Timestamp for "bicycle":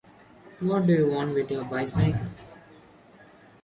1.63-2.25